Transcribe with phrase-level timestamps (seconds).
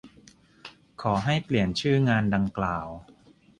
[1.01, 2.87] ขอให้เปลี่ยนชื่องานดังกล่าว